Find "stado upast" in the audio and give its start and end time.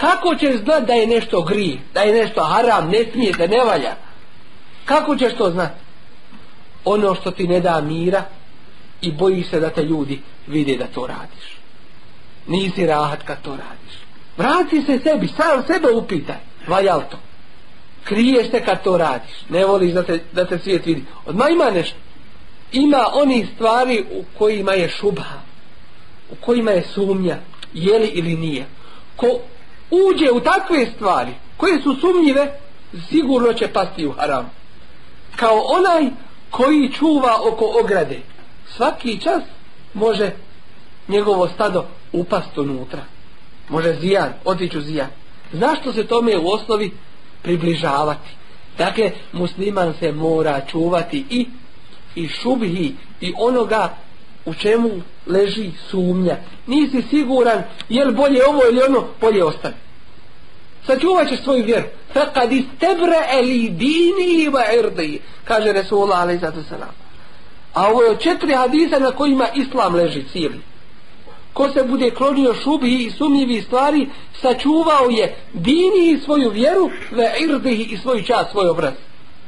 41.48-42.58